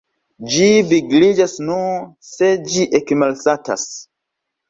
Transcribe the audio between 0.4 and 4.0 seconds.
Ĝi vigliĝas nur, se ĝi ekmalsatas.